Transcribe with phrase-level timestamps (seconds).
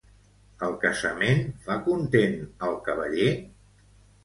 [0.67, 2.35] El casament fa content
[2.71, 3.31] al cavaller?